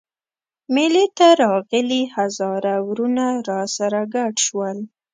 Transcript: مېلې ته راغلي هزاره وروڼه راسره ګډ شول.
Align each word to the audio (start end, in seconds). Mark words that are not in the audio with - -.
مېلې 0.73 1.05
ته 1.17 1.27
راغلي 1.43 2.03
هزاره 2.15 2.75
وروڼه 2.87 3.27
راسره 3.49 4.01
ګډ 4.15 4.33
شول. 4.45 4.77